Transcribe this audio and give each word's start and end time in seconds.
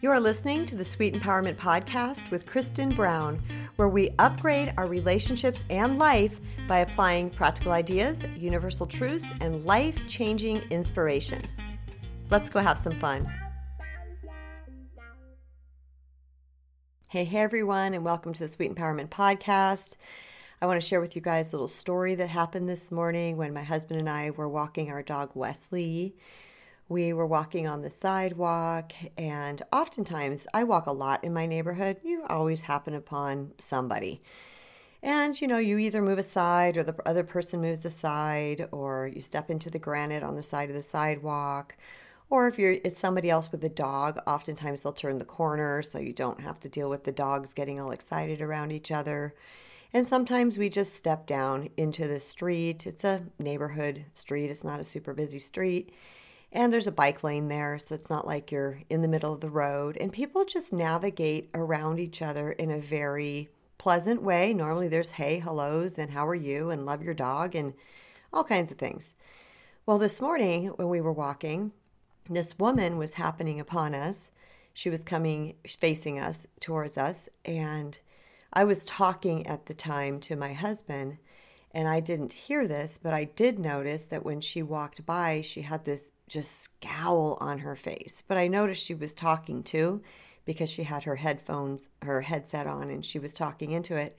You 0.00 0.12
are 0.12 0.20
listening 0.20 0.64
to 0.66 0.76
the 0.76 0.84
Sweet 0.84 1.12
Empowerment 1.12 1.56
Podcast 1.56 2.30
with 2.30 2.46
Kristen 2.46 2.94
Brown, 2.94 3.42
where 3.74 3.88
we 3.88 4.14
upgrade 4.20 4.72
our 4.76 4.86
relationships 4.86 5.64
and 5.70 5.98
life 5.98 6.38
by 6.68 6.78
applying 6.78 7.30
practical 7.30 7.72
ideas, 7.72 8.24
universal 8.36 8.86
truths, 8.86 9.26
and 9.40 9.64
life 9.64 10.00
changing 10.06 10.58
inspiration. 10.70 11.42
Let's 12.30 12.48
go 12.48 12.60
have 12.60 12.78
some 12.78 12.96
fun. 13.00 13.28
Hey, 17.08 17.24
hey, 17.24 17.40
everyone, 17.40 17.92
and 17.92 18.04
welcome 18.04 18.32
to 18.32 18.38
the 18.38 18.46
Sweet 18.46 18.72
Empowerment 18.72 19.08
Podcast. 19.08 19.96
I 20.62 20.66
want 20.66 20.80
to 20.80 20.86
share 20.86 21.00
with 21.00 21.16
you 21.16 21.22
guys 21.22 21.52
a 21.52 21.56
little 21.56 21.66
story 21.66 22.14
that 22.14 22.28
happened 22.28 22.68
this 22.68 22.92
morning 22.92 23.36
when 23.36 23.52
my 23.52 23.64
husband 23.64 23.98
and 23.98 24.08
I 24.08 24.30
were 24.30 24.48
walking 24.48 24.92
our 24.92 25.02
dog 25.02 25.32
Wesley 25.34 26.14
we 26.88 27.12
were 27.12 27.26
walking 27.26 27.66
on 27.66 27.82
the 27.82 27.90
sidewalk, 27.90 28.92
and 29.16 29.62
oftentimes 29.72 30.46
I 30.54 30.64
walk 30.64 30.86
a 30.86 30.92
lot 30.92 31.22
in 31.22 31.34
my 31.34 31.44
neighborhood. 31.44 31.98
You 32.02 32.24
always 32.28 32.62
happen 32.62 32.94
upon 32.94 33.52
somebody. 33.58 34.22
And 35.02 35.40
you 35.40 35.46
know, 35.46 35.58
you 35.58 35.78
either 35.78 36.02
move 36.02 36.18
aside 36.18 36.76
or 36.76 36.82
the 36.82 36.96
other 37.06 37.24
person 37.24 37.60
moves 37.60 37.84
aside, 37.84 38.68
or 38.72 39.06
you 39.06 39.20
step 39.20 39.50
into 39.50 39.70
the 39.70 39.78
granite 39.78 40.22
on 40.22 40.34
the 40.34 40.42
side 40.42 40.70
of 40.70 40.74
the 40.74 40.82
sidewalk. 40.82 41.76
Or 42.30 42.48
if 42.48 42.58
you're 42.58 42.78
it's 42.84 42.98
somebody 42.98 43.30
else 43.30 43.52
with 43.52 43.62
a 43.64 43.68
dog, 43.68 44.18
oftentimes 44.26 44.82
they'll 44.82 44.92
turn 44.92 45.18
the 45.18 45.24
corner 45.24 45.82
so 45.82 45.98
you 45.98 46.12
don't 46.12 46.40
have 46.40 46.58
to 46.60 46.68
deal 46.68 46.88
with 46.88 47.04
the 47.04 47.12
dogs 47.12 47.54
getting 47.54 47.78
all 47.78 47.90
excited 47.90 48.40
around 48.40 48.72
each 48.72 48.90
other. 48.90 49.34
And 49.92 50.06
sometimes 50.06 50.58
we 50.58 50.68
just 50.68 50.94
step 50.94 51.26
down 51.26 51.70
into 51.76 52.06
the 52.06 52.20
street. 52.20 52.86
It's 52.86 53.04
a 53.04 53.24
neighborhood 53.38 54.04
street, 54.14 54.50
it's 54.50 54.64
not 54.64 54.80
a 54.80 54.84
super 54.84 55.14
busy 55.14 55.38
street. 55.38 55.92
And 56.50 56.72
there's 56.72 56.86
a 56.86 56.92
bike 56.92 57.22
lane 57.22 57.48
there, 57.48 57.78
so 57.78 57.94
it's 57.94 58.08
not 58.08 58.26
like 58.26 58.50
you're 58.50 58.80
in 58.88 59.02
the 59.02 59.08
middle 59.08 59.34
of 59.34 59.40
the 59.40 59.50
road. 59.50 59.96
And 60.00 60.12
people 60.12 60.44
just 60.44 60.72
navigate 60.72 61.50
around 61.54 62.00
each 62.00 62.22
other 62.22 62.52
in 62.52 62.70
a 62.70 62.78
very 62.78 63.50
pleasant 63.76 64.22
way. 64.22 64.54
Normally 64.54 64.88
there's 64.88 65.12
hey, 65.12 65.38
hellos, 65.38 65.98
and 65.98 66.10
how 66.10 66.26
are 66.26 66.34
you, 66.34 66.70
and 66.70 66.86
love 66.86 67.02
your 67.02 67.14
dog, 67.14 67.54
and 67.54 67.74
all 68.32 68.44
kinds 68.44 68.70
of 68.70 68.78
things. 68.78 69.14
Well, 69.86 69.98
this 69.98 70.20
morning 70.20 70.68
when 70.76 70.88
we 70.88 71.00
were 71.00 71.12
walking, 71.12 71.72
this 72.28 72.58
woman 72.58 72.98
was 72.98 73.14
happening 73.14 73.60
upon 73.60 73.94
us. 73.94 74.30
She 74.74 74.90
was 74.90 75.02
coming, 75.02 75.54
facing 75.66 76.18
us, 76.18 76.46
towards 76.60 76.98
us, 76.98 77.28
and 77.44 77.98
I 78.52 78.64
was 78.64 78.86
talking 78.86 79.46
at 79.46 79.66
the 79.66 79.74
time 79.74 80.20
to 80.20 80.36
my 80.36 80.52
husband, 80.52 81.18
and 81.72 81.86
I 81.86 82.00
didn't 82.00 82.32
hear 82.32 82.66
this, 82.66 82.98
but 83.02 83.12
I 83.12 83.24
did 83.24 83.58
notice 83.58 84.04
that 84.04 84.24
when 84.24 84.40
she 84.40 84.62
walked 84.62 85.04
by, 85.04 85.42
she 85.42 85.62
had 85.62 85.84
this 85.84 86.12
just 86.26 86.60
scowl 86.60 87.36
on 87.40 87.58
her 87.58 87.76
face. 87.76 88.22
But 88.26 88.38
I 88.38 88.48
noticed 88.48 88.84
she 88.84 88.94
was 88.94 89.12
talking 89.12 89.62
too 89.62 90.02
because 90.44 90.70
she 90.70 90.84
had 90.84 91.04
her 91.04 91.16
headphones, 91.16 91.90
her 92.02 92.22
headset 92.22 92.66
on, 92.66 92.88
and 92.88 93.04
she 93.04 93.18
was 93.18 93.34
talking 93.34 93.72
into 93.72 93.96
it. 93.96 94.18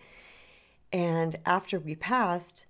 And 0.91 1.37
after 1.45 1.79
we 1.79 1.95
passed, 1.95 2.65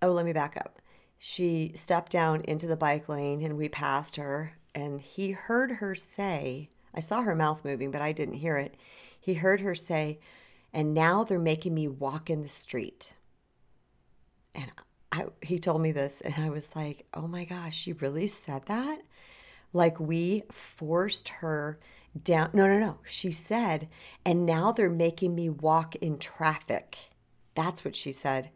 oh, 0.00 0.10
let 0.10 0.24
me 0.24 0.32
back 0.32 0.56
up. 0.56 0.80
She 1.18 1.72
stepped 1.74 2.10
down 2.12 2.40
into 2.42 2.66
the 2.66 2.76
bike 2.76 3.08
lane 3.08 3.42
and 3.42 3.56
we 3.56 3.68
passed 3.68 4.16
her, 4.16 4.54
and 4.74 5.00
he 5.00 5.32
heard 5.32 5.70
her 5.72 5.94
say, 5.94 6.70
I 6.94 7.00
saw 7.00 7.22
her 7.22 7.34
mouth 7.34 7.64
moving, 7.64 7.90
but 7.90 8.02
I 8.02 8.12
didn't 8.12 8.34
hear 8.34 8.56
it. 8.56 8.74
He 9.20 9.34
heard 9.34 9.60
her 9.60 9.74
say, 9.74 10.18
and 10.72 10.94
now 10.94 11.24
they're 11.24 11.38
making 11.38 11.74
me 11.74 11.88
walk 11.88 12.30
in 12.30 12.42
the 12.42 12.48
street. 12.48 13.14
And 14.54 14.70
I, 15.10 15.26
he 15.42 15.58
told 15.58 15.82
me 15.82 15.92
this, 15.92 16.20
and 16.20 16.34
I 16.36 16.50
was 16.50 16.74
like, 16.74 17.06
oh 17.14 17.26
my 17.26 17.44
gosh, 17.44 17.76
she 17.76 17.92
really 17.92 18.26
said 18.26 18.66
that? 18.66 19.00
Like 19.72 19.98
we 19.98 20.42
forced 20.50 21.28
her 21.28 21.78
down. 22.20 22.50
No, 22.52 22.66
no, 22.66 22.78
no. 22.78 22.98
She 23.04 23.30
said, 23.30 23.88
and 24.24 24.44
now 24.46 24.72
they're 24.72 24.90
making 24.90 25.34
me 25.34 25.48
walk 25.48 25.96
in 25.96 26.18
traffic. 26.18 26.96
That's 27.54 27.84
what 27.84 27.96
she 27.96 28.12
said. 28.12 28.50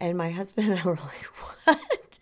And 0.00 0.16
my 0.16 0.30
husband 0.30 0.68
and 0.70 0.80
I 0.80 0.84
were 0.84 0.96
like, 0.96 1.24
what? 1.64 2.18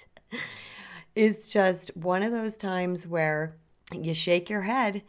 it's 1.15 1.53
just 1.53 1.97
one 1.97 2.23
of 2.23 2.33
those 2.33 2.57
times 2.57 3.07
where 3.07 3.57
you 3.93 4.15
shake 4.15 4.51
your 4.51 4.63
head 4.63 5.03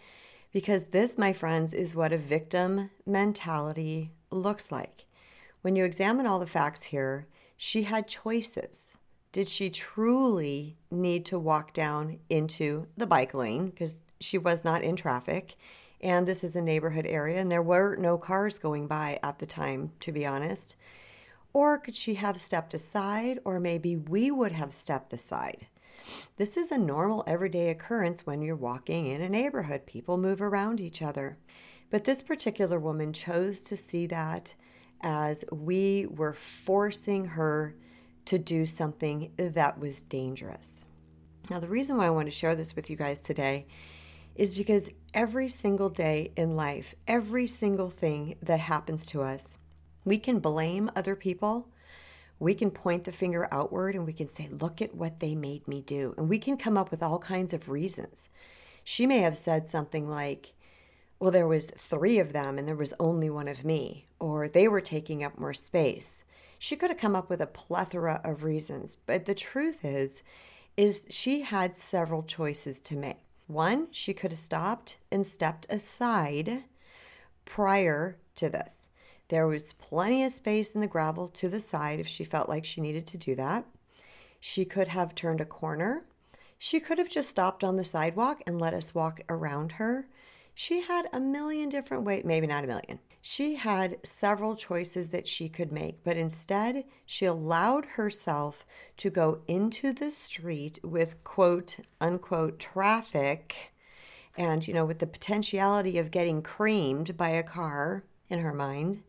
because 0.52 0.86
this, 0.86 1.18
my 1.18 1.34
friends, 1.34 1.74
is 1.74 1.96
what 1.96 2.14
a 2.14 2.18
victim 2.18 2.90
mentality 3.06 4.12
looks 4.32 4.72
like. 4.72 5.06
When 5.62 5.76
you 5.76 5.84
examine 5.84 6.28
all 6.28 6.40
the 6.40 6.48
facts 6.48 6.84
here, 6.84 7.28
she 7.58 7.84
had 7.84 8.08
choices. 8.08 8.98
Did 9.32 9.48
she 9.48 9.70
truly 9.70 10.78
need 10.90 11.26
to 11.26 11.38
walk 11.40 11.74
down 11.74 12.20
into 12.30 12.88
the 12.96 13.08
bike 13.08 13.34
lane 13.34 13.70
because 13.70 14.02
she 14.20 14.38
was 14.38 14.64
not 14.64 14.82
in 14.82 14.96
traffic? 14.96 15.56
And 16.02 16.28
this 16.28 16.44
is 16.44 16.56
a 16.56 16.62
neighborhood 16.62 17.06
area, 17.06 17.40
and 17.40 17.52
there 17.52 17.62
were 17.62 17.96
no 17.96 18.18
cars 18.18 18.60
going 18.60 18.88
by 18.88 19.20
at 19.24 19.40
the 19.40 19.46
time, 19.46 19.92
to 20.02 20.12
be 20.12 20.26
honest. 20.26 20.76
Or 21.54 21.78
could 21.78 21.96
she 21.96 22.16
have 22.16 22.40
stepped 22.40 22.74
aside, 22.74 23.40
or 23.44 23.60
maybe 23.60 23.96
we 23.96 24.30
would 24.30 24.52
have 24.52 24.74
stepped 24.74 25.14
aside? 25.14 25.68
This 26.38 26.58
is 26.58 26.72
a 26.72 26.78
normal 26.78 27.24
everyday 27.26 27.70
occurrence 27.70 28.26
when 28.26 28.42
you're 28.42 28.56
walking 28.56 29.08
in 29.08 29.22
a 29.22 29.30
neighborhood. 29.30 29.86
People 29.86 30.18
move 30.18 30.42
around 30.42 30.80
each 30.80 31.02
other. 31.02 31.38
But 31.90 32.04
this 32.04 32.22
particular 32.22 32.80
woman 32.80 33.14
chose 33.14 33.62
to 33.62 33.78
see 33.78 34.06
that 34.08 34.56
as 35.02 35.46
we 35.52 36.08
were 36.10 36.34
forcing 36.34 37.26
her 37.26 37.76
to 38.26 38.40
do 38.40 38.66
something 38.66 39.32
that 39.38 39.80
was 39.80 40.02
dangerous. 40.02 40.86
Now, 41.50 41.60
the 41.60 41.68
reason 41.68 41.98
why 41.98 42.08
I 42.08 42.12
want 42.12 42.28
to 42.28 42.32
share 42.32 42.56
this 42.56 42.76
with 42.76 42.90
you 42.90 42.96
guys 42.96 43.22
today 43.22 43.68
is 44.36 44.54
because 44.54 44.90
every 45.14 45.48
single 45.48 45.90
day 45.90 46.32
in 46.36 46.56
life, 46.56 46.96
every 47.08 47.48
single 47.48 47.90
thing 47.90 48.36
that 48.42 48.60
happens 48.60 49.06
to 49.08 49.22
us, 49.22 49.58
we 50.04 50.18
can 50.18 50.40
blame 50.40 50.92
other 50.96 51.16
people. 51.16 51.70
We 52.40 52.54
can 52.54 52.72
point 52.72 53.06
the 53.06 53.12
finger 53.12 53.48
outward 53.52 53.96
and 53.96 54.06
we 54.06 54.14
can 54.14 54.28
say, 54.28 54.50
Look 54.50 54.82
at 54.82 54.96
what 54.96 55.20
they 55.20 55.36
made 55.36 55.68
me 55.68 55.82
do. 55.82 56.14
And 56.18 56.28
we 56.28 56.38
can 56.38 56.58
come 56.58 56.78
up 56.78 56.92
with 56.92 57.02
all 57.02 57.20
kinds 57.20 57.54
of 57.54 57.70
reasons. 57.70 58.30
She 58.84 59.08
may 59.08 59.20
have 59.20 59.38
said 59.38 59.68
something 59.68 60.10
like, 60.10 60.54
well, 61.26 61.32
there 61.32 61.48
was 61.48 61.72
three 61.72 62.20
of 62.20 62.34
them 62.34 62.60
and 62.60 62.68
there 62.68 62.76
was 62.76 62.94
only 63.00 63.32
one 63.32 63.48
of 63.48 63.66
me, 63.66 64.06
or 64.20 64.48
they 64.48 64.68
were 64.68 64.80
taking 64.80 65.24
up 65.24 65.40
more 65.40 65.56
space. 65.56 66.24
She 66.60 66.76
could 66.76 66.92
have 66.92 67.00
come 67.00 67.16
up 67.16 67.32
with 67.32 67.42
a 67.42 67.48
plethora 67.48 68.22
of 68.24 68.44
reasons, 68.44 68.98
but 69.08 69.26
the 69.26 69.34
truth 69.34 69.84
is, 69.84 70.22
is 70.78 71.08
she 71.10 71.42
had 71.42 71.76
several 71.76 72.22
choices 72.22 72.80
to 72.82 72.96
make. 72.96 73.18
One, 73.48 73.88
she 73.90 74.14
could 74.14 74.30
have 74.30 74.40
stopped 74.40 75.00
and 75.12 75.26
stepped 75.26 75.66
aside 75.68 76.66
prior 77.44 78.18
to 78.36 78.48
this. 78.48 78.92
There 79.30 79.48
was 79.48 79.74
plenty 79.74 80.24
of 80.24 80.32
space 80.32 80.76
in 80.76 80.82
the 80.82 80.86
gravel 80.86 81.28
to 81.30 81.50
the 81.50 81.60
side 81.60 82.00
if 82.00 82.08
she 82.08 82.24
felt 82.24 82.50
like 82.50 82.66
she 82.66 82.82
needed 82.82 83.08
to 83.08 83.18
do 83.18 83.34
that. 83.34 83.66
She 84.40 84.64
could 84.64 84.90
have 84.90 85.16
turned 85.16 85.42
a 85.42 85.46
corner. 85.46 86.06
She 86.60 86.80
could 86.80 87.00
have 87.00 87.10
just 87.10 87.32
stopped 87.32 87.64
on 87.64 87.78
the 87.78 87.84
sidewalk 87.84 88.44
and 88.46 88.62
let 88.62 88.76
us 88.76 88.94
walk 88.94 89.22
around 89.28 89.72
her. 89.72 90.06
She 90.58 90.80
had 90.80 91.10
a 91.12 91.20
million 91.20 91.68
different 91.68 92.06
ways, 92.06 92.24
maybe 92.24 92.48
not 92.48 92.64
a 92.64 92.68
million. 92.68 93.00
She 93.22 93.56
had 93.56 93.98
several 94.06 94.56
choices 94.56 95.10
that 95.10 95.28
she 95.28 95.50
could 95.50 95.70
make, 95.70 96.02
but 96.04 96.16
instead, 96.16 96.86
she 97.06 97.26
allowed 97.26 97.86
herself 97.86 98.66
to 98.98 99.10
go 99.10 99.42
into 99.50 99.92
the 99.92 100.12
street 100.12 100.80
with 100.82 101.22
quote 101.26 101.80
unquote 102.00 102.58
traffic 102.58 103.74
and, 104.38 104.66
you 104.66 104.74
know, 104.74 104.86
with 104.86 105.00
the 105.00 105.08
potentiality 105.08 105.98
of 105.98 106.10
getting 106.10 106.42
creamed 106.42 107.18
by 107.18 107.30
a 107.30 107.44
car 107.44 108.06
in 108.30 108.40
her 108.40 108.54
mind 108.54 109.04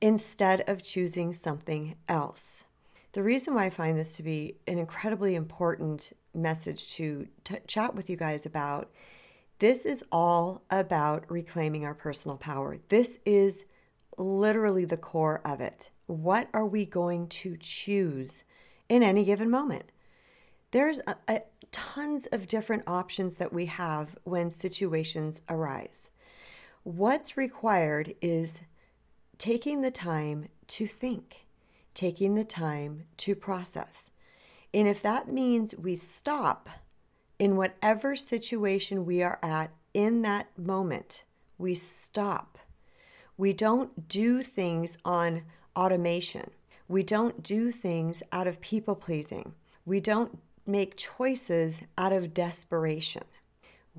instead 0.00 0.62
of 0.66 0.82
choosing 0.82 1.34
something 1.34 1.96
else. 2.08 2.64
The 3.12 3.22
reason 3.22 3.54
why 3.54 3.66
I 3.66 3.70
find 3.70 3.98
this 3.98 4.16
to 4.16 4.22
be 4.22 4.56
an 4.66 4.78
incredibly 4.78 5.34
important 5.34 6.12
message 6.34 6.88
to 6.94 7.28
t- 7.44 7.56
chat 7.66 7.94
with 7.94 8.08
you 8.08 8.16
guys 8.16 8.46
about 8.46 8.90
this 9.58 9.86
is 9.86 10.04
all 10.12 10.62
about 10.70 11.30
reclaiming 11.30 11.84
our 11.84 11.94
personal 11.94 12.36
power. 12.36 12.78
This 12.88 13.18
is 13.24 13.64
literally 14.18 14.84
the 14.84 14.96
core 14.96 15.40
of 15.44 15.60
it. 15.60 15.90
What 16.06 16.48
are 16.52 16.66
we 16.66 16.84
going 16.84 17.28
to 17.28 17.56
choose 17.58 18.44
in 18.88 19.02
any 19.02 19.24
given 19.24 19.50
moment? 19.50 19.92
There's 20.72 21.00
a, 21.06 21.16
a, 21.28 21.42
tons 21.72 22.26
of 22.26 22.48
different 22.48 22.84
options 22.86 23.36
that 23.36 23.52
we 23.52 23.66
have 23.66 24.16
when 24.24 24.50
situations 24.50 25.40
arise. 25.48 26.10
What's 26.84 27.36
required 27.36 28.14
is 28.20 28.60
taking 29.38 29.82
the 29.82 29.90
time 29.90 30.48
to 30.68 30.86
think, 30.86 31.46
taking 31.94 32.34
the 32.34 32.44
time 32.44 33.04
to 33.18 33.34
process. 33.34 34.10
And 34.72 34.86
if 34.86 35.02
that 35.02 35.32
means 35.32 35.74
we 35.76 35.96
stop 35.96 36.68
in 37.38 37.56
whatever 37.56 38.16
situation 38.16 39.04
we 39.06 39.22
are 39.22 39.38
at 39.42 39.70
in 39.94 40.22
that 40.22 40.46
moment, 40.58 41.24
we 41.58 41.74
stop. 41.74 42.58
We 43.36 43.52
don't 43.52 44.08
do 44.08 44.42
things 44.42 44.98
on 45.04 45.42
automation. 45.74 46.50
We 46.88 47.02
don't 47.02 47.42
do 47.42 47.70
things 47.70 48.22
out 48.32 48.46
of 48.46 48.60
people 48.60 48.94
pleasing. 48.94 49.54
We 49.84 50.00
don't 50.00 50.38
make 50.66 50.96
choices 50.96 51.82
out 51.96 52.12
of 52.12 52.34
desperation. 52.34 53.22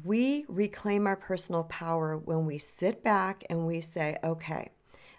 we 0.04 0.46
reclaim 0.48 1.08
our 1.08 1.16
personal 1.16 1.64
power 1.64 2.18
when 2.18 2.46
we 2.46 2.58
sit 2.58 3.04
back 3.04 3.44
and 3.50 3.66
we 3.66 3.82
say, 3.82 4.18
okay, 4.24 4.70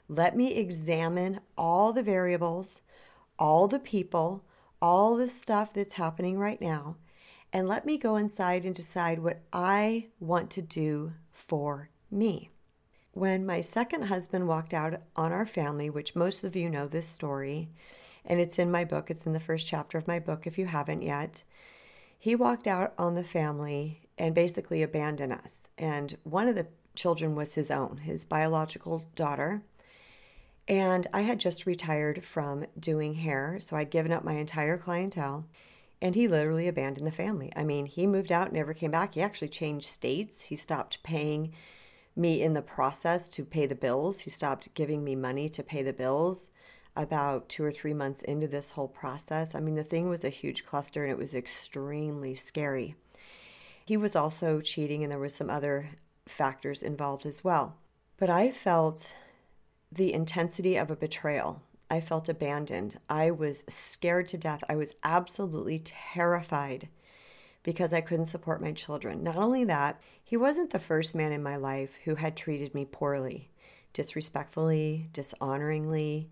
let 0.08 0.36
me 0.36 0.54
examine 0.54 1.40
all 1.56 1.92
the 1.92 2.02
variables, 2.02 2.80
all 3.38 3.66
the 3.66 3.80
people, 3.80 4.44
all 4.80 5.16
the 5.16 5.28
stuff 5.28 5.72
that's 5.72 5.94
happening 5.94 6.38
right 6.38 6.60
now, 6.60 6.96
and 7.52 7.68
let 7.68 7.86
me 7.86 7.96
go 7.96 8.16
inside 8.16 8.64
and 8.64 8.74
decide 8.74 9.18
what 9.18 9.40
I 9.52 10.08
want 10.20 10.50
to 10.50 10.62
do 10.62 11.12
for 11.32 11.90
me. 12.10 12.50
When 13.12 13.46
my 13.46 13.60
second 13.60 14.02
husband 14.02 14.46
walked 14.46 14.74
out 14.74 15.00
on 15.16 15.32
our 15.32 15.46
family, 15.46 15.90
which 15.90 16.14
most 16.14 16.44
of 16.44 16.54
you 16.54 16.68
know 16.68 16.86
this 16.86 17.06
story, 17.06 17.70
and 18.24 18.38
it's 18.38 18.58
in 18.58 18.70
my 18.70 18.84
book, 18.84 19.10
it's 19.10 19.26
in 19.26 19.32
the 19.32 19.40
first 19.40 19.66
chapter 19.66 19.96
of 19.98 20.06
my 20.06 20.20
book 20.20 20.46
if 20.46 20.58
you 20.58 20.66
haven't 20.66 21.02
yet. 21.02 21.42
He 22.18 22.34
walked 22.34 22.66
out 22.66 22.92
on 22.98 23.14
the 23.14 23.24
family 23.24 24.02
and 24.18 24.34
basically 24.34 24.82
abandoned 24.82 25.32
us. 25.32 25.68
And 25.78 26.16
one 26.24 26.48
of 26.48 26.54
the 26.54 26.66
children 26.94 27.34
was 27.34 27.54
his 27.54 27.70
own, 27.70 27.98
his 27.98 28.24
biological 28.24 29.04
daughter. 29.14 29.62
And 30.66 31.06
I 31.12 31.22
had 31.22 31.40
just 31.40 31.64
retired 31.64 32.24
from 32.24 32.66
doing 32.78 33.14
hair, 33.14 33.58
so 33.60 33.76
I'd 33.76 33.90
given 33.90 34.12
up 34.12 34.24
my 34.24 34.34
entire 34.34 34.76
clientele. 34.76 35.46
And 36.00 36.14
he 36.14 36.28
literally 36.28 36.68
abandoned 36.68 37.06
the 37.06 37.12
family. 37.12 37.52
I 37.56 37.64
mean, 37.64 37.86
he 37.86 38.06
moved 38.06 38.30
out, 38.30 38.52
never 38.52 38.72
came 38.72 38.92
back. 38.92 39.14
He 39.14 39.22
actually 39.22 39.48
changed 39.48 39.86
states. 39.86 40.44
He 40.44 40.56
stopped 40.56 41.02
paying 41.02 41.52
me 42.14 42.42
in 42.42 42.52
the 42.52 42.62
process 42.62 43.28
to 43.30 43.44
pay 43.44 43.66
the 43.66 43.74
bills. 43.74 44.20
He 44.20 44.30
stopped 44.30 44.74
giving 44.74 45.02
me 45.02 45.16
money 45.16 45.48
to 45.48 45.62
pay 45.62 45.82
the 45.82 45.92
bills 45.92 46.50
about 46.94 47.48
two 47.48 47.62
or 47.62 47.72
three 47.72 47.94
months 47.94 48.22
into 48.22 48.48
this 48.48 48.72
whole 48.72 48.88
process. 48.88 49.54
I 49.54 49.60
mean, 49.60 49.76
the 49.76 49.84
thing 49.84 50.08
was 50.08 50.24
a 50.24 50.28
huge 50.28 50.64
cluster 50.64 51.04
and 51.04 51.12
it 51.12 51.18
was 51.18 51.34
extremely 51.34 52.34
scary. 52.34 52.96
He 53.84 53.96
was 53.96 54.14
also 54.14 54.60
cheating, 54.60 55.02
and 55.02 55.10
there 55.10 55.18
was 55.18 55.34
some 55.34 55.48
other 55.48 55.90
factors 56.26 56.82
involved 56.82 57.24
as 57.24 57.42
well. 57.42 57.78
But 58.18 58.28
I 58.28 58.50
felt 58.50 59.14
the 59.90 60.12
intensity 60.12 60.76
of 60.76 60.90
a 60.90 60.96
betrayal. 60.96 61.62
I 61.90 62.00
felt 62.00 62.28
abandoned. 62.28 62.98
I 63.08 63.30
was 63.30 63.64
scared 63.68 64.28
to 64.28 64.38
death. 64.38 64.62
I 64.68 64.76
was 64.76 64.94
absolutely 65.02 65.80
terrified 65.84 66.88
because 67.62 67.92
I 67.92 68.00
couldn't 68.00 68.26
support 68.26 68.62
my 68.62 68.72
children. 68.72 69.22
Not 69.22 69.36
only 69.36 69.64
that, 69.64 70.00
he 70.22 70.36
wasn't 70.36 70.70
the 70.70 70.78
first 70.78 71.14
man 71.14 71.32
in 71.32 71.42
my 71.42 71.56
life 71.56 71.98
who 72.04 72.16
had 72.16 72.36
treated 72.36 72.74
me 72.74 72.84
poorly, 72.84 73.50
disrespectfully, 73.92 75.08
dishonoringly, 75.12 76.28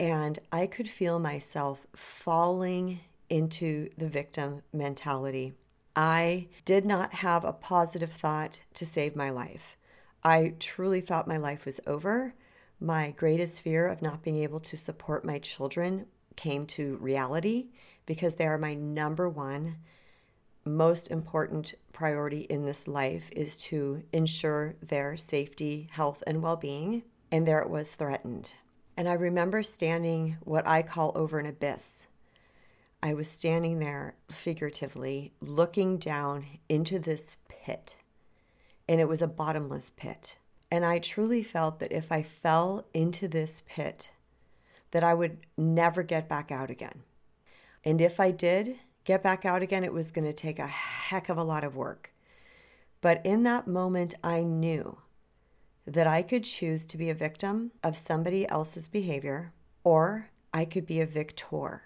and 0.00 0.38
I 0.52 0.66
could 0.66 0.88
feel 0.88 1.18
myself 1.18 1.86
falling 1.94 3.00
into 3.28 3.90
the 3.98 4.08
victim 4.08 4.62
mentality. 4.72 5.54
I 5.96 6.48
did 6.64 6.84
not 6.86 7.14
have 7.14 7.44
a 7.44 7.52
positive 7.52 8.12
thought 8.12 8.60
to 8.74 8.86
save 8.86 9.16
my 9.16 9.30
life. 9.30 9.76
I 10.22 10.54
truly 10.58 11.00
thought 11.00 11.26
my 11.26 11.36
life 11.36 11.64
was 11.64 11.80
over. 11.86 12.34
My 12.80 13.10
greatest 13.10 13.62
fear 13.62 13.86
of 13.88 14.02
not 14.02 14.22
being 14.22 14.36
able 14.36 14.60
to 14.60 14.76
support 14.76 15.24
my 15.24 15.38
children 15.38 16.06
came 16.36 16.66
to 16.66 16.96
reality 16.98 17.68
because 18.06 18.36
they 18.36 18.46
are 18.46 18.58
my 18.58 18.74
number 18.74 19.28
one 19.28 19.78
most 20.68 21.10
important 21.10 21.74
priority 21.92 22.40
in 22.40 22.64
this 22.64 22.86
life 22.86 23.30
is 23.32 23.56
to 23.56 24.02
ensure 24.12 24.76
their 24.82 25.16
safety, 25.16 25.88
health, 25.90 26.22
and 26.26 26.42
well 26.42 26.56
being. 26.56 27.02
And 27.32 27.46
there 27.46 27.60
it 27.60 27.70
was 27.70 27.94
threatened. 27.94 28.54
And 28.96 29.08
I 29.08 29.14
remember 29.14 29.62
standing 29.62 30.36
what 30.40 30.66
I 30.66 30.82
call 30.82 31.12
over 31.14 31.38
an 31.38 31.46
abyss. 31.46 32.06
I 33.02 33.14
was 33.14 33.30
standing 33.30 33.78
there 33.78 34.16
figuratively 34.30 35.32
looking 35.40 35.98
down 35.98 36.46
into 36.68 36.98
this 36.98 37.36
pit, 37.48 37.96
and 38.88 39.00
it 39.00 39.08
was 39.08 39.22
a 39.22 39.28
bottomless 39.28 39.90
pit. 39.90 40.38
And 40.70 40.84
I 40.84 40.98
truly 40.98 41.42
felt 41.42 41.80
that 41.80 41.92
if 41.92 42.12
I 42.12 42.22
fell 42.22 42.86
into 42.92 43.26
this 43.26 43.62
pit, 43.66 44.10
that 44.90 45.04
I 45.04 45.14
would 45.14 45.38
never 45.56 46.02
get 46.02 46.28
back 46.28 46.50
out 46.50 46.70
again. 46.70 47.02
And 47.84 48.00
if 48.00 48.20
I 48.20 48.30
did 48.30 48.76
get 49.04 49.22
back 49.22 49.44
out 49.44 49.62
again, 49.62 49.84
it 49.84 49.92
was 49.92 50.10
going 50.10 50.26
to 50.26 50.32
take 50.32 50.58
a 50.58 50.66
heck 50.66 51.28
of 51.28 51.38
a 51.38 51.44
lot 51.44 51.64
of 51.64 51.76
work. 51.76 52.12
But 53.00 53.24
in 53.24 53.44
that 53.44 53.66
moment, 53.66 54.14
I 54.22 54.42
knew 54.42 54.98
that 55.86 56.06
I 56.06 56.22
could 56.22 56.44
choose 56.44 56.84
to 56.86 56.98
be 56.98 57.08
a 57.08 57.14
victim 57.14 57.72
of 57.82 57.96
somebody 57.96 58.46
else's 58.48 58.88
behavior 58.88 59.52
or 59.84 60.30
I 60.52 60.64
could 60.64 60.84
be 60.84 61.00
a 61.00 61.06
victor. 61.06 61.82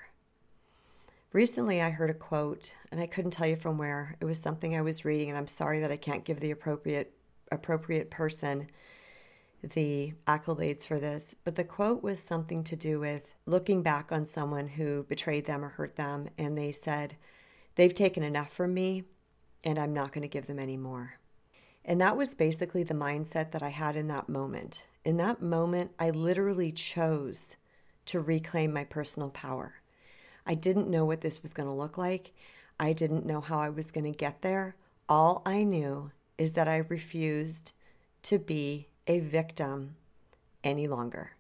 Recently, 1.33 1.81
I 1.81 1.91
heard 1.91 2.11
a 2.11 2.15
quote, 2.15 2.75
and 2.91 3.01
I 3.01 3.07
couldn't 3.07 3.31
tell 3.31 3.47
you 3.47 3.57
from 3.57 3.79
where. 3.79 4.17
It 4.21 4.25
was 4.25 4.39
something 4.39 4.77
I 4.77 4.83
was 4.83 5.05
reading, 5.05 5.31
and 5.31 5.39
I'm 5.39 5.47
sorry 5.47 5.81
that 5.81 5.91
I 5.91 5.97
can't 5.97 6.25
give 6.25 6.41
the 6.41 6.51
appropriate 6.51 7.15
appropriate 7.53 8.11
person 8.11 8.69
the 9.63 10.13
accolades 10.27 10.87
for 10.87 10.99
this. 10.99 11.35
But 11.45 11.55
the 11.55 11.65
quote 11.65 12.03
was 12.03 12.21
something 12.21 12.65
to 12.65 12.77
do 12.77 13.01
with 13.01 13.35
looking 13.47 13.83
back 13.83 14.11
on 14.11 14.27
someone 14.27 14.67
who 14.67 15.05
betrayed 15.05 15.47
them 15.47 15.65
or 15.65 15.69
hurt 15.69 15.97
them, 15.97 16.29
and 16.37 16.59
they 16.59 16.73
said, 16.73 17.17
"They've 17.77 17.95
taken 17.95 18.23
enough 18.23 18.53
from 18.53 18.75
me, 18.75 19.05
and 19.63 19.79
I'm 19.79 19.95
not 19.95 20.13
going 20.13 20.23
to 20.23 20.29
give 20.29 20.47
them 20.47 20.59
any 20.59 20.77
more." 20.77 21.19
And 21.85 22.01
that 22.01 22.17
was 22.17 22.35
basically 22.35 22.83
the 22.83 22.95
mindset 22.95 23.53
that 23.53 23.63
I 23.63 23.71
had 23.71 23.97
in 23.97 24.09
that 24.09 24.29
moment. 24.29 24.87
In 25.05 25.17
that 25.17 25.43
moment, 25.43 25.93
I 25.99 26.11
literally 26.11 26.71
chose 26.73 27.57
to 28.07 28.21
reclaim 28.21 28.73
my 28.73 28.85
personal 28.85 29.31
power. 29.31 29.83
I 30.47 30.55
didn't 30.55 30.91
know 30.91 31.05
what 31.05 31.21
this 31.21 31.43
was 31.43 31.55
going 31.55 31.69
to 31.69 31.75
look 31.75 31.97
like. 31.99 32.33
I 32.79 32.93
didn't 32.93 33.27
know 33.27 33.41
how 33.41 33.61
I 33.61 33.69
was 33.69 33.91
going 33.91 34.11
to 34.11 34.17
get 34.17 34.43
there. 34.43 34.77
All 35.09 35.43
I 35.45 35.63
knew 35.63 36.11
is 36.39 36.55
that 36.55 36.69
I 36.69 36.79
refused 36.89 37.73
to 38.25 38.39
be 38.39 38.89
a 39.07 39.21
victim 39.21 39.97
any 40.65 40.87
longer. 40.87 41.33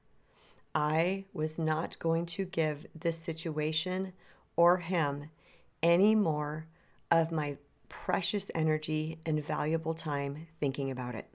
I 0.74 1.26
was 1.32 1.58
not 1.58 1.98
going 1.98 2.26
to 2.26 2.44
give 2.44 2.86
this 2.98 3.18
situation 3.18 4.12
or 4.56 4.78
him 4.78 5.30
any 5.82 6.14
more 6.14 6.66
of 7.10 7.30
my 7.30 7.58
precious 7.88 8.50
energy 8.54 9.18
and 9.26 9.44
valuable 9.44 9.94
time 9.94 10.46
thinking 10.60 10.90
about 10.90 11.14
it. 11.14 11.28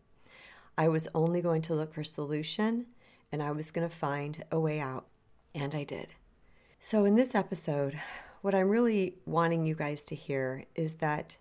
I 0.77 0.87
was 0.89 1.07
only 1.13 1.41
going 1.41 1.61
to 1.63 1.75
look 1.75 1.93
for 1.93 2.03
solution 2.03 2.87
and 3.31 3.43
I 3.43 3.51
was 3.51 3.71
going 3.71 3.87
to 3.87 3.95
find 3.95 4.43
a 4.51 4.59
way 4.59 4.79
out. 4.79 5.05
And 5.53 5.73
I 5.73 5.83
did. 5.83 6.13
So, 6.79 7.05
in 7.05 7.15
this 7.15 7.33
episode, 7.33 7.99
what 8.41 8.53
I'm 8.53 8.69
really 8.69 9.15
wanting 9.25 9.65
you 9.65 9.73
guys 9.73 10.03
to 10.05 10.15
hear 10.15 10.65
is 10.75 10.95
that 10.95 11.37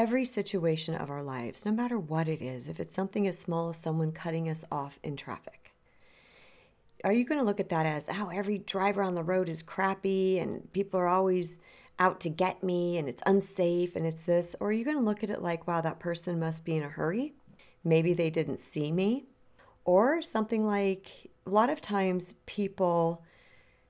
every 0.00 0.24
situation 0.24 0.94
of 0.94 1.10
our 1.10 1.22
lives, 1.22 1.66
no 1.66 1.72
matter 1.72 1.98
what 1.98 2.26
it 2.26 2.40
is, 2.40 2.70
if 2.70 2.80
it's 2.80 2.94
something 2.94 3.26
as 3.26 3.38
small 3.38 3.68
as 3.68 3.76
someone 3.76 4.10
cutting 4.10 4.48
us 4.48 4.64
off 4.72 4.98
in 5.02 5.14
traffic, 5.14 5.74
are 7.04 7.12
you 7.12 7.22
going 7.22 7.38
to 7.38 7.44
look 7.44 7.60
at 7.60 7.68
that 7.68 7.84
as, 7.84 8.08
oh, 8.10 8.30
every 8.32 8.56
driver 8.56 9.02
on 9.02 9.14
the 9.14 9.22
road 9.22 9.46
is 9.46 9.62
crappy 9.62 10.38
and 10.38 10.72
people 10.72 10.98
are 10.98 11.06
always 11.06 11.58
out 11.98 12.18
to 12.20 12.30
get 12.30 12.62
me 12.62 12.96
and 12.96 13.10
it's 13.10 13.22
unsafe 13.26 13.94
and 13.94 14.06
it's 14.06 14.24
this? 14.24 14.56
Or 14.58 14.68
are 14.68 14.72
you 14.72 14.86
going 14.86 14.96
to 14.96 15.02
look 15.02 15.22
at 15.22 15.28
it 15.28 15.42
like, 15.42 15.66
wow, 15.66 15.82
that 15.82 15.98
person 15.98 16.40
must 16.40 16.64
be 16.64 16.76
in 16.76 16.82
a 16.82 16.88
hurry? 16.88 17.34
Maybe 17.84 18.14
they 18.14 18.30
didn't 18.30 18.58
see 18.58 18.90
me. 18.90 19.26
Or 19.84 20.22
something 20.22 20.66
like, 20.66 21.30
a 21.46 21.50
lot 21.50 21.68
of 21.68 21.82
times 21.82 22.36
people 22.46 23.22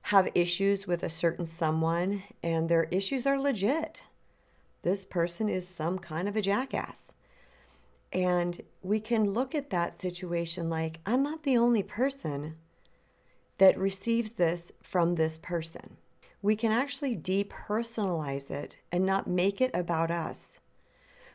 have 0.02 0.28
issues 0.34 0.88
with 0.88 1.04
a 1.04 1.10
certain 1.10 1.46
someone 1.46 2.24
and 2.42 2.68
their 2.68 2.88
issues 2.90 3.28
are 3.28 3.38
legit. 3.38 4.06
This 4.82 5.04
person 5.04 5.48
is 5.48 5.68
some 5.68 5.98
kind 5.98 6.28
of 6.28 6.36
a 6.36 6.42
jackass. 6.42 7.14
And 8.12 8.62
we 8.82 8.98
can 9.00 9.24
look 9.24 9.54
at 9.54 9.70
that 9.70 10.00
situation 10.00 10.68
like, 10.68 11.00
I'm 11.06 11.22
not 11.22 11.42
the 11.42 11.56
only 11.56 11.82
person 11.82 12.56
that 13.58 13.78
receives 13.78 14.32
this 14.32 14.72
from 14.82 15.14
this 15.14 15.38
person. 15.38 15.96
We 16.42 16.56
can 16.56 16.72
actually 16.72 17.16
depersonalize 17.16 18.50
it 18.50 18.78
and 18.90 19.04
not 19.04 19.28
make 19.28 19.60
it 19.60 19.70
about 19.74 20.10
us 20.10 20.60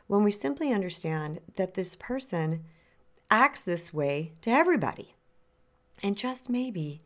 when 0.06 0.22
we 0.22 0.30
simply 0.30 0.72
understand 0.72 1.40
that 1.56 1.74
this 1.74 1.94
person 1.94 2.64
acts 3.30 3.64
this 3.64 3.92
way 3.94 4.32
to 4.42 4.50
everybody. 4.50 5.14
And 6.02 6.16
just 6.16 6.50
maybe 6.50 7.00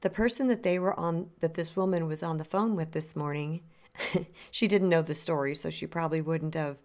the 0.00 0.10
person 0.10 0.46
that 0.48 0.62
they 0.62 0.78
were 0.78 0.98
on, 0.98 1.30
that 1.40 1.54
this 1.54 1.76
woman 1.76 2.06
was 2.06 2.22
on 2.22 2.38
the 2.38 2.44
phone 2.44 2.76
with 2.76 2.92
this 2.92 3.14
morning, 3.14 3.60
she 4.50 4.68
didn't 4.68 4.88
know 4.88 5.02
the 5.02 5.14
story, 5.14 5.54
so 5.54 5.70
she 5.70 5.86
probably 5.86 6.20
wouldn't 6.20 6.54
have 6.54 6.78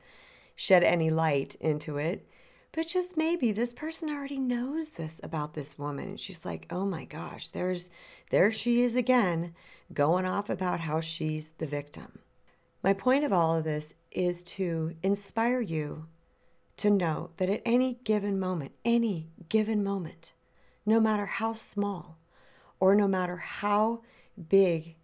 shed 0.56 0.84
any 0.84 1.10
light 1.10 1.56
into 1.56 1.98
it. 1.98 2.28
But 2.72 2.88
just 2.88 3.18
maybe 3.18 3.52
this 3.52 3.74
person 3.74 4.10
already 4.10 4.40
knows 4.40 4.92
this 4.92 5.20
about 5.24 5.54
this 5.54 5.78
woman. 5.78 6.10
And 6.10 6.20
she's 6.20 6.46
like, 6.46 6.68
oh 6.70 6.86
my 6.86 7.06
gosh, 7.06 7.48
there's 7.48 7.90
there 8.30 8.52
she 8.52 8.82
is 8.82 8.96
again, 8.96 9.56
going 9.92 10.26
off 10.26 10.50
about 10.50 10.82
how 10.82 11.00
she's 11.00 11.52
the 11.58 11.66
victim. 11.66 12.20
My 12.84 12.94
point 12.94 13.24
of 13.24 13.34
all 13.34 13.58
of 13.58 13.64
this 13.64 13.96
is 14.12 14.44
to 14.44 14.96
inspire 15.04 15.62
you 15.62 16.08
to 16.78 16.90
know 16.90 17.32
that 17.38 17.50
at 17.50 17.62
any 17.66 18.00
given 18.04 18.40
moment, 18.40 18.72
any 18.86 19.32
given 19.50 19.84
moment, 19.84 20.34
no 20.86 21.00
matter 21.00 21.26
how 21.26 21.54
small, 21.54 22.20
or 22.80 22.96
no 22.96 23.08
matter 23.08 23.38
how 23.38 24.02
big 24.48 24.96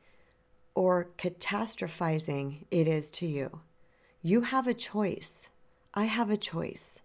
or 0.76 1.10
catastrophizing 1.18 2.66
it 2.70 2.88
is 2.88 3.10
to 3.12 3.26
you, 3.26 3.62
you 4.22 4.42
have 4.42 4.68
a 4.68 4.74
choice 4.74 5.50
I 5.98 6.06
have 6.06 6.30
a 6.30 6.36
choice. 6.36 7.02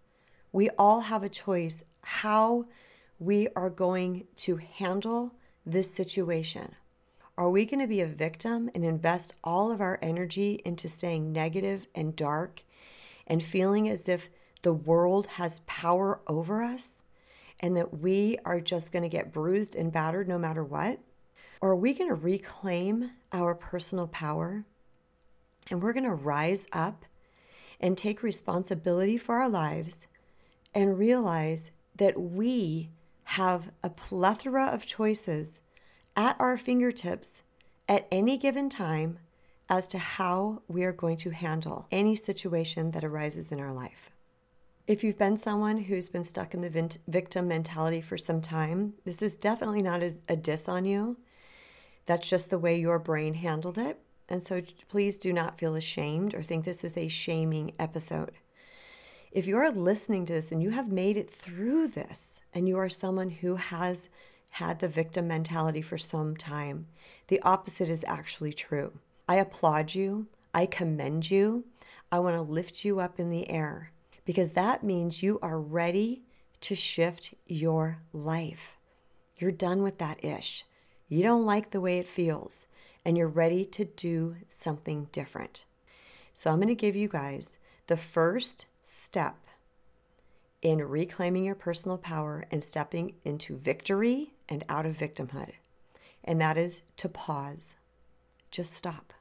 We 0.51 0.69
all 0.71 1.03
have 1.03 1.23
a 1.23 1.29
choice 1.29 1.85
how 2.03 2.67
we 3.21 3.47
are 3.55 3.71
going 3.71 4.27
to 4.35 4.57
handle 4.57 5.33
this 5.65 5.95
situation. 5.95 6.75
Are 7.39 7.51
we 7.51 7.65
going 7.65 7.81
to 7.81 7.87
be 7.87 8.01
a 8.01 8.07
victim 8.07 8.69
and 8.75 8.85
invest 8.85 9.37
all 9.45 9.71
of 9.71 9.81
our 9.81 9.97
energy 10.03 10.61
into 10.65 10.89
staying 10.89 11.31
negative 11.31 11.87
and 11.95 12.17
dark 12.17 12.65
and 13.29 13.41
feeling 13.41 13.89
as 13.89 14.09
if 14.09 14.29
the 14.63 14.75
world 14.75 15.29
has 15.29 15.61
power 15.67 16.21
over 16.27 16.65
us 16.65 17.03
and 17.61 17.77
that 17.77 18.01
we 18.01 18.39
are 18.45 18.61
just 18.61 18.93
going 18.93 19.05
to 19.05 19.09
get 19.09 19.33
bruised 19.33 19.77
and 19.77 19.93
battered 19.93 20.27
no 20.27 20.39
matter 20.39 20.65
what? 20.65 20.99
Or 21.61 21.71
are 21.71 21.77
we 21.77 21.93
going 21.93 22.09
to 22.09 22.15
reclaim 22.15 23.11
our 23.33 23.55
personal 23.55 24.07
power 24.07 24.65
and 25.71 25.83
we're 25.83 25.93
going 25.93 26.05
to 26.05 26.15
rise 26.15 26.67
up 26.73 27.05
and 27.79 27.97
take 27.97 28.23
responsibility 28.23 29.17
for 29.17 29.37
our 29.37 29.49
lives 29.49 30.09
and 30.75 30.99
realize 30.99 31.71
that 31.97 32.21
we 32.21 32.91
have 33.25 33.73
a 33.83 33.91
plethora 33.91 34.67
of 34.67 34.87
choices 34.87 35.61
at 36.17 36.37
our 36.41 36.57
fingertips 36.57 37.43
at 37.89 38.07
any 38.11 38.37
given 38.37 38.69
time 38.69 39.19
as 39.69 39.87
to 39.87 39.99
how 39.99 40.63
we 40.67 40.83
are 40.83 40.93
going 40.93 41.17
to 41.17 41.31
handle 41.31 41.87
any 41.93 42.17
situation 42.17 42.91
that 42.91 43.05
arises 43.05 43.53
in 43.53 43.61
our 43.61 43.73
life. 43.73 44.11
If 44.87 45.05
you've 45.05 45.19
been 45.19 45.37
someone 45.37 45.79
who's 45.79 46.09
been 46.09 46.25
stuck 46.25 46.55
in 46.55 46.63
the 46.63 46.99
victim 47.07 47.47
mentality 47.47 48.01
for 48.01 48.19
some 48.19 48.41
time, 48.41 48.95
this 49.05 49.23
is 49.23 49.37
definitely 49.37 49.83
not 49.83 50.03
a 50.03 50.37
diss 50.37 50.69
on 50.69 50.85
you. 50.85 51.17
That's 52.11 52.29
just 52.29 52.51
the 52.51 52.59
way 52.59 52.77
your 52.77 52.99
brain 52.99 53.35
handled 53.35 53.79
it. 53.79 54.01
And 54.29 54.43
so 54.43 54.63
please 54.89 55.17
do 55.17 55.33
not 55.33 55.61
feel 55.61 55.77
ashamed 55.77 56.35
or 56.35 56.43
think 56.43 56.65
this 56.65 56.83
is 56.83 56.97
a 56.97 57.07
shaming 57.07 57.71
episode. 57.79 58.33
If 59.31 59.47
you 59.47 59.57
are 59.59 59.71
listening 59.71 60.27
to 60.27 60.33
this 60.33 60.51
and 60.51 60.61
you 60.61 60.71
have 60.71 60.91
made 60.91 61.17
it 61.17 61.31
through 61.31 61.87
this, 61.87 62.41
and 62.53 62.67
you 62.67 62.79
are 62.79 62.89
someone 62.89 63.31
who 63.31 63.55
has 63.55 64.09
had 64.51 64.81
the 64.81 64.89
victim 64.89 65.29
mentality 65.29 65.83
for 65.83 65.99
some 65.99 66.37
time, 66.37 66.89
the 67.29 67.41
opposite 67.43 67.89
is 67.89 68.05
actually 68.09 68.55
true. 68.55 68.91
I 69.29 69.37
applaud 69.37 69.95
you. 69.95 70.27
I 70.53 70.67
commend 70.67 71.31
you. 71.31 71.63
I 72.11 72.19
want 72.19 72.35
to 72.35 72.43
lift 72.43 72.85
you 72.85 72.99
up 72.99 73.21
in 73.21 73.31
the 73.31 73.49
air 73.49 73.93
because 74.25 74.51
that 74.55 74.83
means 74.83 75.23
you 75.23 75.39
are 75.43 75.61
ready 75.61 76.25
to 76.63 76.75
shift 76.75 77.35
your 77.47 78.03
life. 78.13 78.77
You're 79.37 79.53
done 79.53 79.85
with 79.85 79.99
that 79.99 80.25
ish. 80.25 80.65
You 81.11 81.25
don't 81.25 81.45
like 81.45 81.73
the 81.73 81.81
way 81.81 81.99
it 81.99 82.07
feels, 82.07 82.69
and 83.05 83.19
you're 83.19 83.29
ready 83.29 83.65
to 83.65 83.85
do 83.85 84.37
something 84.47 85.09
different. 85.11 85.67
So, 86.33 86.51
I'm 86.51 86.59
going 86.59 86.69
to 86.69 86.75
give 86.77 86.95
you 86.95 87.09
guys 87.09 87.59
the 87.89 87.97
first 87.97 88.67
step 88.83 89.37
in 90.63 90.79
reclaiming 90.79 91.45
your 91.45 91.57
personal 91.57 91.99
power 91.99 92.47
and 92.53 92.63
stepping 92.63 93.15
into 93.25 93.57
victory 93.57 94.35
and 94.49 94.63
out 94.69 94.87
of 94.87 94.97
victimhood. 94.97 95.55
And 96.23 96.41
that 96.41 96.57
is 96.57 96.83
to 96.99 97.09
pause. 97.09 97.77
Just 98.53 98.73
stop. 98.73 99.13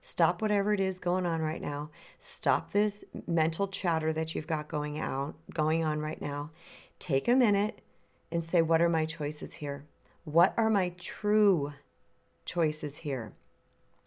Stop 0.00 0.40
whatever 0.40 0.72
it 0.72 0.80
is 0.80 1.00
going 1.00 1.26
on 1.26 1.40
right 1.40 1.62
now. 1.62 1.90
Stop 2.20 2.72
this 2.72 3.04
mental 3.26 3.66
chatter 3.66 4.12
that 4.12 4.34
you've 4.34 4.46
got 4.46 4.68
going 4.68 5.00
out, 5.00 5.34
going 5.52 5.82
on 5.82 5.98
right 5.98 6.20
now. 6.20 6.50
Take 7.00 7.26
a 7.26 7.34
minute 7.34 7.80
and 8.30 8.44
say, 8.44 8.62
what 8.62 8.80
are 8.80 8.88
my 8.88 9.06
choices 9.06 9.54
here? 9.54 9.86
What 10.24 10.54
are 10.56 10.70
my 10.70 10.92
true 10.98 11.74
choices 12.46 12.98
here? 12.98 13.32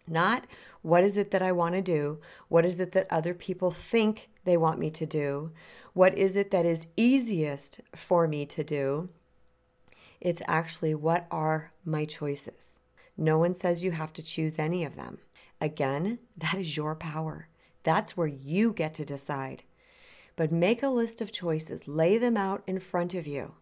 Not 0.07 0.45
what 0.81 1.03
is 1.03 1.17
it 1.17 1.31
that 1.31 1.41
I 1.41 1.51
want 1.51 1.75
to 1.75 1.81
do? 1.81 2.19
What 2.47 2.65
is 2.65 2.79
it 2.79 2.93
that 2.93 3.07
other 3.11 3.33
people 3.33 3.71
think 3.71 4.29
they 4.43 4.57
want 4.57 4.79
me 4.79 4.89
to 4.91 5.05
do? 5.05 5.51
What 5.93 6.17
is 6.17 6.35
it 6.35 6.49
that 6.51 6.65
is 6.65 6.87
easiest 6.95 7.81
for 7.95 8.27
me 8.27 8.45
to 8.47 8.63
do? 8.63 9.09
It's 10.19 10.41
actually 10.47 10.95
what 10.95 11.27
are 11.29 11.71
my 11.85 12.05
choices? 12.05 12.79
No 13.15 13.37
one 13.37 13.53
says 13.53 13.83
you 13.83 13.91
have 13.91 14.13
to 14.13 14.23
choose 14.23 14.57
any 14.57 14.83
of 14.83 14.95
them. 14.95 15.19
Again, 15.61 16.19
that 16.37 16.55
is 16.55 16.77
your 16.77 16.95
power. 16.95 17.47
That's 17.83 18.17
where 18.17 18.27
you 18.27 18.73
get 18.73 18.93
to 18.95 19.05
decide. 19.05 19.63
But 20.35 20.51
make 20.51 20.81
a 20.81 20.89
list 20.89 21.21
of 21.21 21.31
choices, 21.31 21.87
lay 21.87 22.17
them 22.17 22.37
out 22.37 22.63
in 22.67 22.79
front 22.79 23.13
of 23.13 23.27
you. 23.27 23.53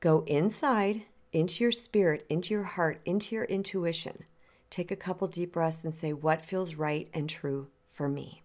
Go 0.00 0.24
inside, 0.26 1.02
into 1.32 1.64
your 1.64 1.72
spirit, 1.72 2.26
into 2.28 2.54
your 2.54 2.64
heart, 2.64 3.00
into 3.04 3.34
your 3.34 3.44
intuition. 3.44 4.24
Take 4.68 4.90
a 4.90 4.96
couple 4.96 5.28
deep 5.28 5.52
breaths 5.52 5.84
and 5.84 5.94
say, 5.94 6.12
What 6.12 6.44
feels 6.44 6.74
right 6.74 7.08
and 7.12 7.28
true 7.28 7.68
for 7.92 8.08
me? 8.08 8.42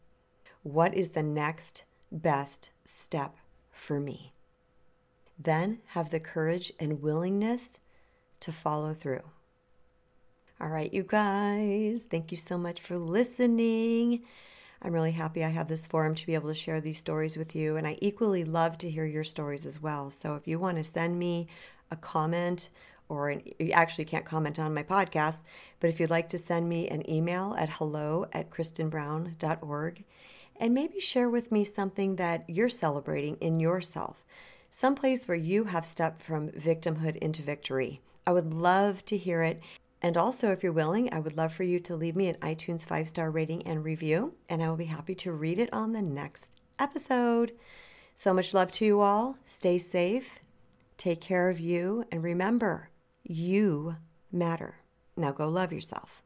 What 0.63 0.94
is 0.94 1.12
the 1.12 1.24
next 1.24 1.84
best 2.12 2.72
step 2.84 3.36
for 3.72 4.00
me? 4.00 4.34
Then 5.38 5.80
have 5.89 6.10
the 6.10 6.20
courage 6.20 6.72
and 6.80 7.01
willingness 7.01 7.80
to 8.39 8.51
follow 8.51 8.94
through. 8.94 9.24
All 10.60 10.70
right, 10.70 10.94
you 10.94 11.04
guys, 11.04 12.04
thank 12.10 12.32
you 12.32 12.38
so 12.38 12.58
much 12.58 12.80
for 12.80 12.98
listening. 12.98 14.24
I'm 14.82 14.94
really 14.94 15.12
happy 15.12 15.44
I 15.44 15.50
have 15.50 15.68
this 15.68 15.88
forum 15.88 16.15
to 16.15 16.25
be 16.25 16.36
able 16.36 16.50
to 16.50 16.54
share 16.54 16.80
these 16.80 16.98
stories 16.98 17.36
with 17.38 17.56
you, 17.56 17.75
and 17.75 17.86
I 17.86 17.98
equally 18.01 18.44
love 18.44 18.77
to 18.80 18.89
hear 18.89 19.06
your 19.06 19.24
stories 19.24 19.65
as 19.65 19.82
well. 19.82 20.10
So 20.12 20.36
if 20.36 20.48
you 20.48 20.60
want 20.60 20.77
to 20.77 20.84
send 20.84 21.20
me 21.20 21.48
a 21.92 21.96
comment, 21.96 22.70
or 23.10 23.30
an, 23.30 23.42
you 23.60 23.72
actually 23.72 24.06
can't 24.06 24.25
comment 24.25 24.60
on 24.60 24.74
my 24.74 24.84
podcast, 24.84 25.42
but 25.80 25.89
if 25.89 26.00
you'd 26.00 26.10
like 26.10 26.30
to 26.30 26.38
send 26.38 26.68
me 26.68 26.88
an 26.88 27.10
email 27.10 27.56
at 27.58 27.70
hello 27.70 28.25
at 28.34 28.50
kristenbrown.org 28.50 30.04
and 30.58 30.74
maybe 30.74 31.00
share 31.00 31.30
with 31.30 31.51
me 31.51 31.63
something 31.63 32.15
that 32.15 32.46
you're 32.48 32.70
celebrating 32.70 33.36
in 33.38 33.60
yourself, 33.60 34.24
some 34.72 34.96
place 34.96 35.27
where 35.27 35.38
you 35.38 35.65
have 35.65 35.86
stepped 35.86 36.22
from 36.22 36.50
victimhood 36.50 37.15
into 37.18 37.42
victory. 37.42 38.01
I 38.25 38.32
would 38.32 38.54
love 38.54 39.06
to 39.06 39.18
hear 39.18 39.44
it. 39.44 39.62
And 40.01 40.18
also, 40.18 40.51
if 40.51 40.62
you're 40.62 40.72
willing, 40.72 41.12
I 41.13 41.20
would 41.20 41.38
love 41.38 41.54
for 41.54 41.63
you 41.63 41.80
to 41.82 41.96
leave 41.96 42.15
me 42.15 42.27
an 42.27 42.36
iTunes 42.36 42.86
five 42.86 43.08
star 43.08 43.32
rating 43.32 43.63
and 43.63 43.84
review, 43.84 44.34
and 44.50 44.62
I 44.62 44.70
will 44.70 44.75
be 44.75 44.86
happy 44.86 45.15
to 45.15 45.32
read 45.32 45.60
it 45.60 45.72
on 45.74 45.94
the 45.94 46.01
next 46.01 46.56
episode. 46.77 47.54
So 48.13 48.34
much 48.34 48.54
love 48.54 48.72
to 48.74 48.86
you 48.86 49.01
all. 49.01 49.38
Stay 49.46 49.77
safe, 49.77 50.39
take 50.98 51.22
care 51.22 51.50
of 51.50 51.60
you, 51.60 52.06
and 52.12 52.24
remember, 52.24 52.90
you 53.24 53.96
matter. 54.32 54.80
Now 55.18 55.32
go 55.32 55.48
love 55.48 55.72
yourself. 55.72 56.25